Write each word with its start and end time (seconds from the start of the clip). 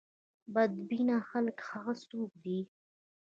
بد 0.53 0.73
بینه 0.87 1.17
خلک 1.29 1.57
هغه 1.69 1.93
څوک 2.09 2.31
دي. 2.43 2.59